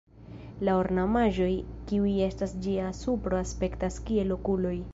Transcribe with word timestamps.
La 0.67 0.77
ornamaĵoj 0.83 1.49
kiuj 1.91 2.13
estas 2.29 2.55
en 2.57 2.63
ĝia 2.67 2.89
supro 3.01 3.39
aspektas 3.43 4.01
kiel 4.09 4.35
okuloj. 4.39 4.77